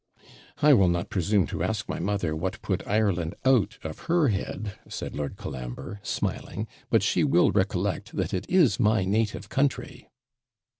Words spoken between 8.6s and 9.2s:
my